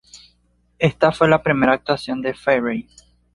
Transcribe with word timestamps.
Esta 0.79 1.11
fue 1.11 1.29
la 1.29 1.43
primera 1.43 1.73
actuación 1.73 2.23
de 2.23 2.33
Fairey. 2.33 2.87